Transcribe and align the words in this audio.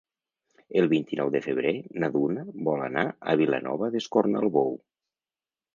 El 0.79 0.87
vint-i-nou 0.93 1.29
de 1.35 1.41
febrer 1.47 1.73
na 2.05 2.09
Duna 2.15 2.47
vol 2.71 2.83
anar 2.89 3.07
a 3.35 3.39
Vilanova 3.45 3.95
d'Escornalbou. 3.97 4.75